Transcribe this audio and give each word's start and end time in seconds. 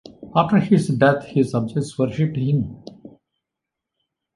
After 0.35 0.57
his 0.57 0.87
death, 0.87 1.25
his 1.27 1.51
subjects 1.51 1.95
worshipped 1.95 2.35
him. 2.35 2.83